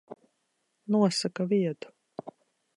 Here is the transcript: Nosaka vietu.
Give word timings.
Nosaka 0.89 1.43
vietu. 1.49 1.87